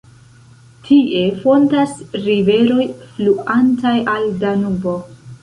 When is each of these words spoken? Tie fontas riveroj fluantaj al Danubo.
Tie 0.85 1.19
fontas 1.43 1.93
riveroj 2.29 2.87
fluantaj 3.11 3.95
al 4.17 4.27
Danubo. 4.43 4.97